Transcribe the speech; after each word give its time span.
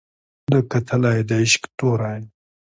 ده 0.49 0.59
کتلى 0.71 1.15
د 1.29 1.31
عشق 1.41 1.63
تورى 1.77 2.15